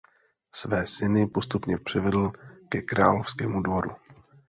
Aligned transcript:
Své 0.53 0.85
syny 0.87 1.27
postupně 1.27 1.77
přivedl 1.77 2.31
ke 2.69 2.81
královskému 2.81 3.61
dvoru. 3.61 3.89